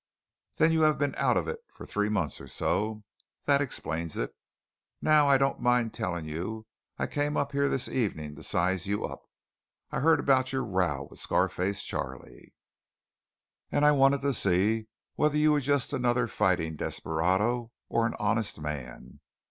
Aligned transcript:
"Then 0.57 0.71
you 0.71 0.81
have 0.81 0.97
been 0.97 1.13
out 1.15 1.37
of 1.37 1.47
it 1.47 1.59
for 1.75 1.85
three 1.85 2.09
months 2.09 2.41
or 2.41 2.47
so. 2.47 3.03
That 3.45 3.61
explains 3.61 4.17
it. 4.17 4.35
Now 4.99 5.27
I 5.27 5.37
don't 5.37 5.59
mind 5.59 5.93
telling 5.93 6.25
you 6.25 6.65
I 6.97 7.05
came 7.05 7.37
up 7.37 7.51
here 7.51 7.69
this 7.69 7.87
evening 7.87 8.33
to 8.35 8.41
size 8.41 8.87
you 8.87 9.05
up. 9.05 9.21
I 9.91 9.99
heard 9.99 10.19
about 10.19 10.51
your 10.51 10.63
row 10.65 11.05
with 11.11 11.19
Scar 11.19 11.47
face 11.47 11.83
Charley, 11.83 12.51
and 13.71 13.85
I 13.85 13.91
wanted 13.91 14.21
to 14.21 14.33
see 14.33 14.87
whether 15.17 15.37
you 15.37 15.51
were 15.51 15.61
just 15.61 15.93
another 15.93 16.25
fighting 16.25 16.77
desperado 16.77 17.71
or 17.87 18.07
an 18.07 18.15
honest 18.17 18.59
man. 18.59 19.19